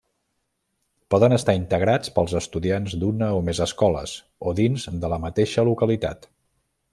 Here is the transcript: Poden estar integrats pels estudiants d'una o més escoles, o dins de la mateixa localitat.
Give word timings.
Poden 1.15 1.35
estar 1.35 1.53
integrats 1.57 2.13
pels 2.15 2.33
estudiants 2.39 2.95
d'una 3.03 3.27
o 3.41 3.45
més 3.51 3.61
escoles, 3.67 4.17
o 4.53 4.55
dins 4.61 4.87
de 5.05 5.13
la 5.15 5.21
mateixa 5.27 5.67
localitat. 5.73 6.29